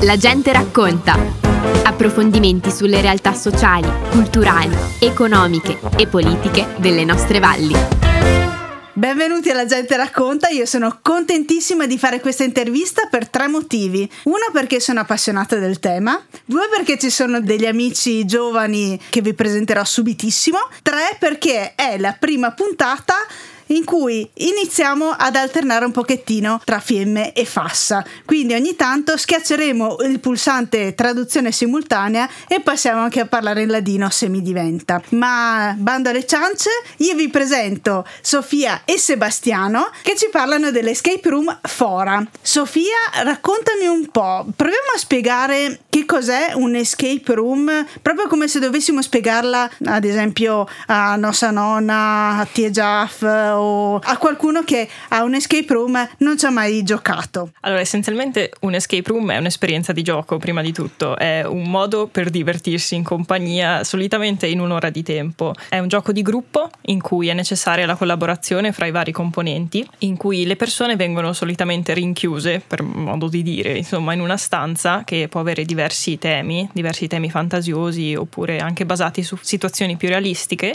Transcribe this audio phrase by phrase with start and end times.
[0.00, 1.18] La gente racconta.
[1.84, 7.74] Approfondimenti sulle realtà sociali, culturali, economiche e politiche delle nostre valli.
[8.94, 14.10] Benvenuti alla Gente Racconta, io sono contentissima di fare questa intervista per tre motivi.
[14.22, 19.34] Uno perché sono appassionata del tema, due perché ci sono degli amici giovani che vi
[19.34, 23.12] presenterò subitissimo, tre perché è la prima puntata
[23.68, 28.04] in cui iniziamo ad alternare un pochettino tra fiemme e fassa.
[28.24, 34.10] Quindi ogni tanto schiacceremo il pulsante traduzione simultanea e passiamo anche a parlare in ladino
[34.10, 35.02] se mi diventa.
[35.10, 41.58] Ma bando alle ciance, io vi presento Sofia e Sebastiano che ci parlano dell'escape room
[41.62, 42.24] Fora.
[42.40, 48.58] Sofia, raccontami un po', proviamo a spiegare che cos'è un escape room, proprio come se
[48.58, 53.24] dovessimo spiegarla ad esempio a nostra nonna, a Tia Jaff
[53.58, 57.50] o a qualcuno che a un escape room non ci ha mai giocato?
[57.60, 62.06] Allora, essenzialmente un escape room è un'esperienza di gioco, prima di tutto, è un modo
[62.06, 65.54] per divertirsi in compagnia, solitamente in un'ora di tempo.
[65.68, 69.86] È un gioco di gruppo in cui è necessaria la collaborazione fra i vari componenti,
[69.98, 75.02] in cui le persone vengono solitamente rinchiuse, per modo di dire, insomma, in una stanza
[75.04, 80.74] che può avere diversi temi, diversi temi fantasiosi oppure anche basati su situazioni più realistiche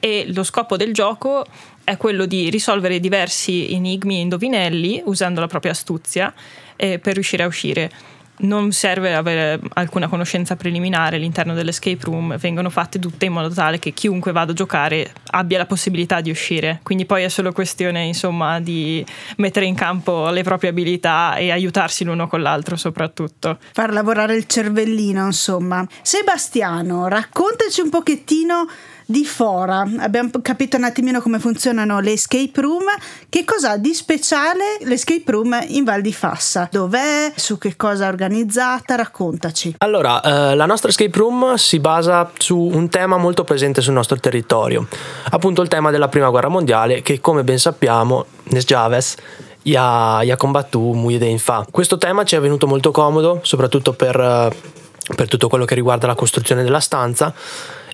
[0.00, 1.44] e lo scopo del gioco
[1.84, 6.32] è quello di risolvere diversi enigmi e indovinelli usando la propria astuzia
[6.76, 7.90] eh, per riuscire a uscire.
[8.42, 13.78] Non serve avere alcuna conoscenza preliminare all'interno dell'escape room, vengono fatte tutte in modo tale
[13.78, 16.80] che chiunque vada a giocare abbia la possibilità di uscire.
[16.82, 19.04] Quindi poi è solo questione, insomma, di
[19.36, 23.58] mettere in campo le proprie abilità e aiutarsi l'uno con l'altro soprattutto.
[23.72, 25.86] Far lavorare il cervellino, insomma.
[26.00, 28.66] Sebastiano, raccontaci un pochettino
[29.10, 29.84] di Fora.
[29.98, 32.84] Abbiamo capito un attimino come funzionano le escape room.
[33.28, 36.68] Che cosa ha di speciale l'escape room in Val di Fassa?
[36.70, 37.32] Dov'è?
[37.34, 38.94] Su che cosa è organizzata?
[38.94, 39.74] Raccontaci.
[39.78, 44.18] Allora, eh, la nostra escape room si basa su un tema molto presente sul nostro
[44.20, 44.86] territorio,
[45.30, 49.16] appunto il tema della Prima Guerra Mondiale che come ben sappiamo, Nes Javes
[49.62, 51.66] gli ha, gli ha combattuto Muide in fa.
[51.68, 54.78] Questo tema ci è venuto molto comodo, soprattutto per, eh,
[55.14, 57.34] per tutto quello che riguarda la costruzione della stanza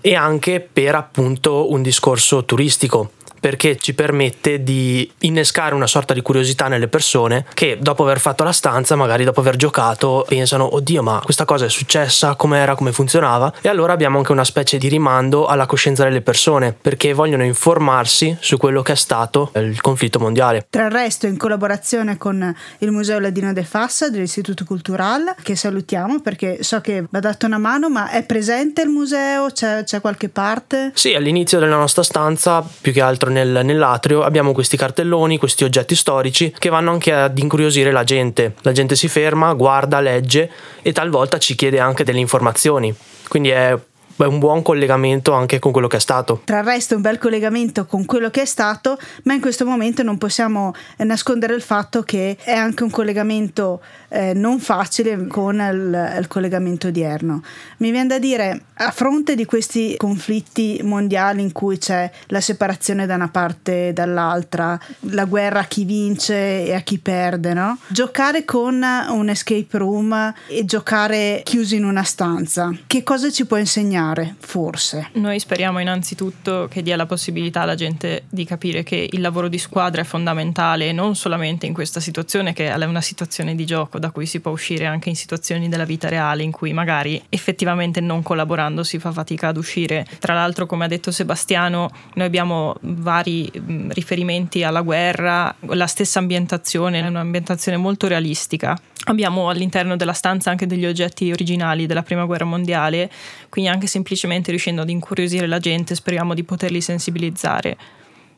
[0.00, 3.12] e anche per appunto un discorso turistico
[3.46, 8.42] perché ci permette di innescare una sorta di curiosità nelle persone che dopo aver fatto
[8.42, 12.90] la stanza, magari dopo aver giocato, pensano oddio ma questa cosa è successa, com'era, come
[12.90, 17.44] funzionava e allora abbiamo anche una specie di rimando alla coscienza delle persone perché vogliono
[17.44, 20.66] informarsi su quello che è stato il conflitto mondiale.
[20.68, 26.20] Tra il resto in collaborazione con il Museo Ladino de Fassa dell'Istituto Cultural che salutiamo
[26.20, 29.52] perché so che va dato una mano ma è presente il museo?
[29.52, 30.90] C'è, c'è qualche parte?
[30.94, 35.94] Sì, all'inizio della nostra stanza più che altro nel, nell'atrio abbiamo questi cartelloni, questi oggetti
[35.94, 38.54] storici che vanno anche ad incuriosire la gente.
[38.62, 40.50] La gente si ferma, guarda, legge
[40.82, 42.94] e talvolta ci chiede anche delle informazioni.
[43.28, 43.76] Quindi è
[44.24, 46.42] un buon collegamento anche con quello che è stato.
[46.44, 50.02] Tra il resto un bel collegamento con quello che è stato, ma in questo momento
[50.02, 56.18] non possiamo nascondere il fatto che è anche un collegamento eh, non facile con il,
[56.18, 57.42] il, collegamento odierno.
[57.78, 63.06] Mi viene da dire, a fronte di questi conflitti mondiali in cui c'è la separazione
[63.06, 67.78] da una parte e dall'altra, la guerra a chi vince e a chi perde, no?
[67.88, 73.56] giocare con un escape room e giocare chiusi in una stanza, che cosa ci può
[73.56, 74.05] insegnare,
[74.38, 75.10] forse?
[75.14, 79.58] Noi speriamo innanzitutto che dia la possibilità alla gente di capire che il lavoro di
[79.58, 84.10] squadra è fondamentale non solamente in questa situazione che è una situazione di gioco da
[84.10, 88.22] cui si può uscire anche in situazioni della vita reale in cui magari effettivamente non
[88.22, 90.06] collaborando si fa fatica ad uscire.
[90.18, 93.50] Tra l'altro, come ha detto Sebastiano, noi abbiamo vari
[93.88, 98.78] riferimenti alla guerra, la stessa ambientazione, è un'ambientazione molto realistica.
[99.08, 103.08] Abbiamo all'interno della stanza anche degli oggetti originali della Prima Guerra Mondiale,
[103.48, 107.76] quindi anche semplicemente riuscendo ad incuriosire la gente speriamo di poterli sensibilizzare.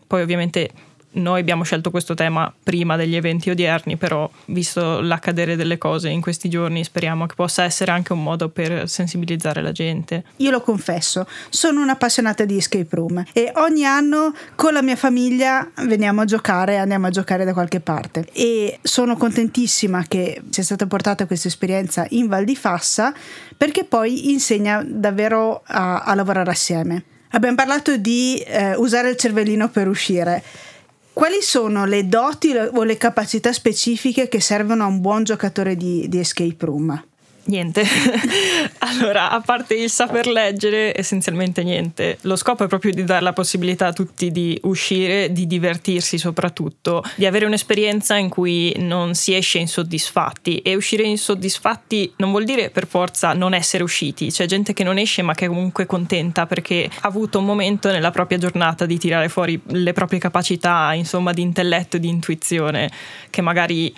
[0.07, 0.71] Poi ovviamente
[1.11, 6.21] noi abbiamo scelto questo tema prima degli eventi odierni, però visto l'accadere delle cose in
[6.21, 10.25] questi giorni speriamo che possa essere anche un modo per sensibilizzare la gente.
[10.37, 15.69] Io lo confesso, sono un'appassionata di escape room e ogni anno con la mia famiglia
[15.87, 20.87] veniamo a giocare, andiamo a giocare da qualche parte e sono contentissima che sia stata
[20.87, 23.15] portata questa esperienza in Val di Fassa
[23.57, 27.05] perché poi insegna davvero a, a lavorare assieme.
[27.33, 30.43] Abbiamo parlato di eh, usare il cervellino per uscire.
[31.19, 36.07] Quali sono le doti o le capacità specifiche che servono a un buon giocatore di,
[36.09, 37.08] di escape room?
[37.49, 37.83] Niente.
[38.81, 42.19] allora, a parte il saper leggere, essenzialmente niente.
[42.23, 47.03] Lo scopo è proprio di dare la possibilità a tutti di uscire, di divertirsi soprattutto,
[47.15, 50.59] di avere un'esperienza in cui non si esce insoddisfatti.
[50.59, 54.31] E uscire insoddisfatti non vuol dire per forza non essere usciti.
[54.31, 57.91] C'è gente che non esce ma che è comunque contenta perché ha avuto un momento
[57.91, 62.91] nella propria giornata di tirare fuori le proprie capacità, insomma, di intelletto e di intuizione,
[63.31, 63.95] che magari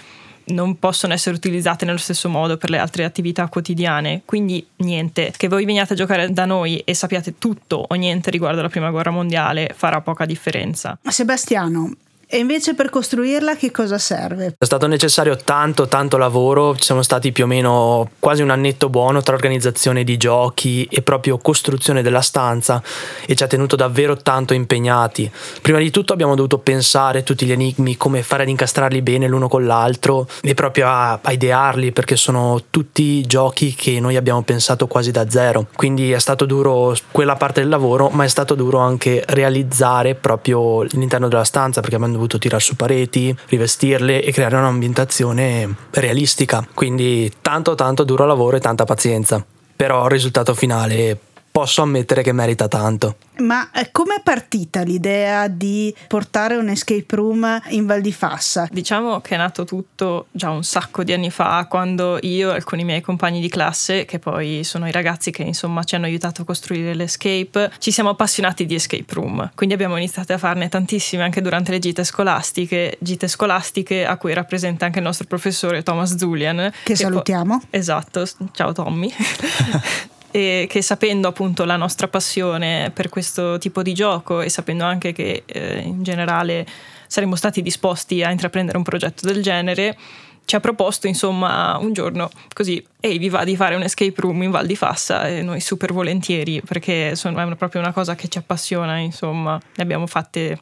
[0.53, 4.23] non possono essere utilizzate nello stesso modo per le altre attività quotidiane.
[4.25, 8.63] Quindi niente, che voi veniate a giocare da noi e sappiate tutto o niente riguardo
[8.63, 10.99] la prima guerra mondiale farà poca differenza.
[11.03, 11.93] Sebastiano,
[12.33, 14.55] e invece per costruirla che cosa serve?
[14.57, 18.89] È stato necessario tanto, tanto lavoro, ci siamo stati più o meno quasi un annetto
[18.89, 22.81] buono tra organizzazione di giochi e proprio costruzione della stanza
[23.27, 25.29] e ci ha tenuto davvero tanto impegnati.
[25.61, 29.49] Prima di tutto abbiamo dovuto pensare tutti gli enigmi, come fare ad incastrarli bene l'uno
[29.49, 34.87] con l'altro e proprio a, a idearli perché sono tutti giochi che noi abbiamo pensato
[34.87, 35.67] quasi da zero.
[35.75, 40.83] Quindi è stato duro quella parte del lavoro, ma è stato duro anche realizzare proprio
[40.83, 46.67] l'interno della stanza perché abbiamo dovuto tirare su pareti, rivestirle e creare un'ambientazione realistica.
[46.75, 49.45] Quindi tanto tanto duro lavoro e tanta pazienza.
[49.75, 51.19] Però il risultato finale
[51.51, 53.17] posso ammettere che merita tanto.
[53.41, 58.69] Ma eh, come è partita l'idea di portare un escape room in Val di Fassa?
[58.71, 62.85] Diciamo che è nato tutto già un sacco di anni fa, quando io e alcuni
[62.85, 66.45] miei compagni di classe, che poi sono i ragazzi che insomma ci hanno aiutato a
[66.45, 69.51] costruire l'escape, ci siamo appassionati di escape room.
[69.55, 74.35] Quindi abbiamo iniziato a farne tantissime anche durante le gite scolastiche, gite scolastiche a cui
[74.35, 76.71] rappresenta anche il nostro professore Thomas Zulian.
[76.71, 77.59] Che, che salutiamo.
[77.59, 79.11] Po- esatto, ciao Tommy.
[80.31, 85.13] e che sapendo appunto la nostra passione per questo tipo di gioco e sapendo anche
[85.13, 86.67] che eh, in generale
[87.07, 89.97] saremmo stati disposti a intraprendere un progetto del genere,
[90.45, 94.43] ci ha proposto insomma un giorno così, ehi vi va di fare un escape room
[94.43, 98.29] in Val di Fassa e noi super volentieri perché sono, è proprio una cosa che
[98.29, 100.61] ci appassiona, insomma, ne abbiamo fatte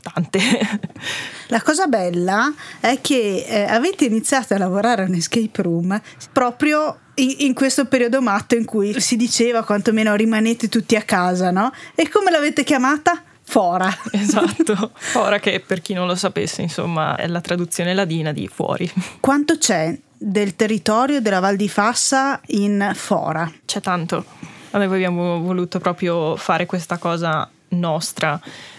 [0.00, 0.38] tante.
[1.48, 6.00] La cosa bella è che eh, avete iniziato a lavorare a un escape room
[6.32, 11.72] proprio in, questo periodo matto in cui si diceva quantomeno rimanete tutti a casa, no?
[11.94, 13.22] E come l'avete chiamata?
[13.42, 13.88] Fora.
[14.12, 18.90] Esatto, fora che per chi non lo sapesse, insomma, è la traduzione ladina di fuori.
[19.20, 23.50] Quanto c'è del territorio della Val di Fassa in Fora?
[23.64, 24.24] C'è tanto.
[24.72, 28.38] Noi abbiamo voluto proprio fare questa cosa nostra.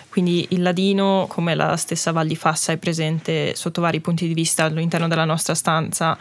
[0.09, 4.33] Quindi il ladino, come la stessa Val di Fassa, è presente sotto vari punti di
[4.33, 6.17] vista all'interno della nostra stanza.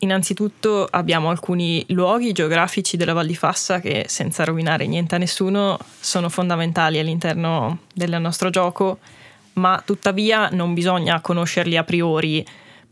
[0.00, 5.76] Innanzitutto abbiamo alcuni luoghi geografici della Val di Fassa che, senza rovinare niente a nessuno,
[5.98, 8.98] sono fondamentali all'interno del nostro gioco,
[9.54, 12.46] ma tuttavia non bisogna conoscerli a priori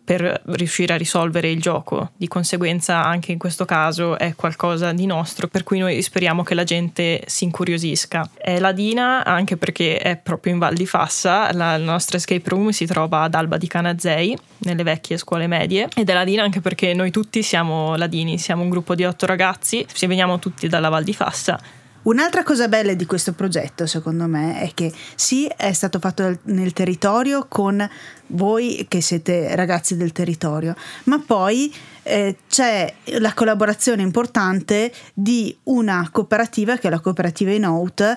[0.06, 2.12] per riuscire a risolvere il gioco.
[2.16, 6.54] Di conseguenza anche in questo caso è qualcosa di nostro, per cui noi speriamo che
[6.54, 8.30] la gente si incuriosisca.
[8.36, 12.68] È ladina anche perché è proprio in Val di Fassa, la, il nostro escape room
[12.68, 16.94] si trova ad Alba di Canazei, nelle vecchie scuole medie, ed è ladina anche perché
[16.94, 21.02] noi tutti siamo ladini, siamo un gruppo di otto ragazzi, ci veniamo tutti dalla Val
[21.02, 21.58] di Fassa
[22.06, 26.72] Un'altra cosa bella di questo progetto, secondo me, è che sì, è stato fatto nel
[26.72, 27.88] territorio con
[28.28, 31.74] voi che siete ragazzi del territorio, ma poi
[32.04, 38.16] eh, c'è la collaborazione importante di una cooperativa che è la cooperativa Inout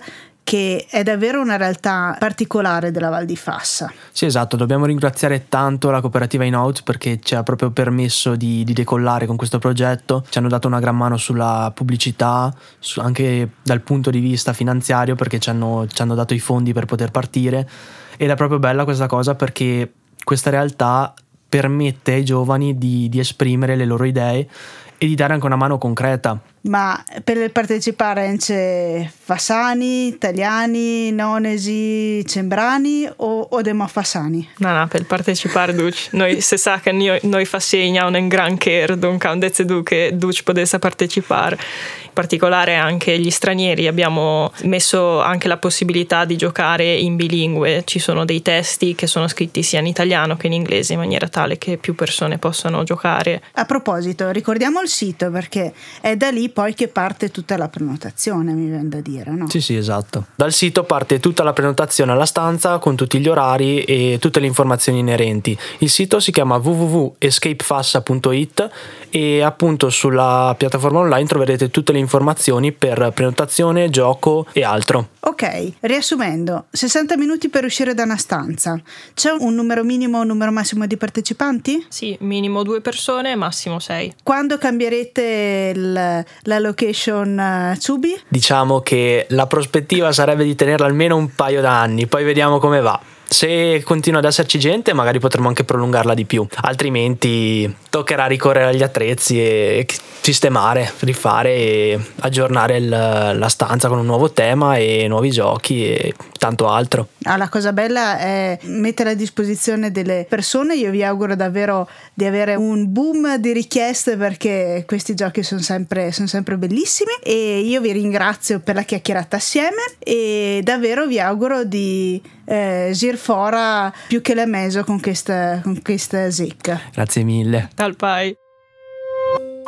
[0.50, 3.94] che è davvero una realtà particolare della Val di Fassa.
[4.12, 8.74] Sì, esatto, dobbiamo ringraziare tanto la cooperativa In-Out perché ci ha proprio permesso di, di,
[8.74, 13.82] decollare con questo progetto, ci hanno dato una gran mano sulla pubblicità, su, anche dal
[13.82, 17.70] punto di vista finanziario perché ci hanno, ci hanno dato i fondi per poter partire.
[18.18, 21.14] Ed è proprio bella questa cosa perché questa realtà
[21.48, 24.50] permette ai giovani di, di esprimere le loro idee
[24.98, 33.08] e di dare anche una mano concreta ma per partecipare c'è Fassani, Italiani, Nonesi, Cembrani
[33.18, 34.48] o, o demo Fassani?
[34.58, 36.10] No, no, per partecipare duc.
[36.12, 40.44] Noi se sa che noi, noi fassegna un gran care, donc un dezze che duc
[40.44, 41.58] potesse partecipare.
[42.04, 47.84] In particolare anche gli stranieri abbiamo messo anche la possibilità di giocare in bilingue.
[47.86, 51.30] Ci sono dei testi che sono scritti sia in italiano che in inglese in maniera
[51.30, 53.42] tale che più persone possano giocare.
[53.54, 57.70] A proposito, ricordiamo il sito perché è da lì lì poi che parte tutta la
[57.70, 59.48] prenotazione, mi viene da dire, no?
[59.50, 60.26] Sì, sì, esatto.
[60.36, 64.48] Dal sito parte tutta la prenotazione alla stanza con tutti gli orari e tutte le
[64.48, 65.58] informazioni inerenti.
[65.80, 68.70] Il sito si chiama www.escapefassa.it
[69.10, 75.10] e appunto sulla piattaforma online troverete tutte le informazioni per prenotazione, gioco e altro.
[75.22, 78.82] Ok, riassumendo, 60 minuti per uscire da una stanza.
[79.14, 81.86] C'è un numero minimo o un numero massimo di partecipanti?
[81.90, 84.14] Sì, minimo due persone, massimo sei.
[84.24, 88.20] Quando cambierete il, la location uh, Tsubi?
[88.28, 93.00] Diciamo che la prospettiva sarebbe di tenerla almeno un paio d'anni, poi vediamo come va.
[93.32, 98.82] Se continua ad esserci gente, magari potremo anche prolungarla di più, altrimenti toccherà ricorrere agli
[98.82, 99.88] attrezzi e
[100.20, 106.14] sistemare, rifare e aggiornare il, la stanza con un nuovo tema e nuovi giochi e
[106.40, 107.10] tanto altro.
[107.24, 110.76] Ah, la cosa bella è mettere a disposizione delle persone.
[110.76, 116.12] Io vi auguro davvero di avere un boom di richieste perché questi giochi sono sempre,
[116.12, 121.64] sono sempre bellissimi e io vi ringrazio per la chiacchierata assieme e davvero vi auguro
[121.64, 126.80] di eh, gir fora più che la meso con questa, con questa zecca.
[126.92, 127.70] Grazie mille.
[127.76, 128.36] Talpai.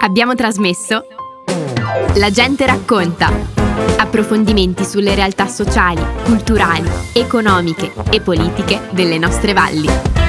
[0.03, 1.05] Abbiamo trasmesso
[2.15, 3.29] La gente racconta.
[3.97, 10.20] Approfondimenti sulle realtà sociali, culturali, economiche e politiche delle nostre valli.